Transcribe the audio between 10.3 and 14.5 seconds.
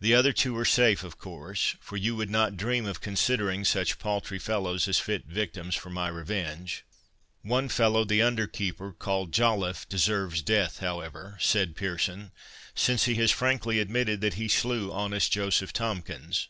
death, however," said Pearson, "since he has frankly admitted that he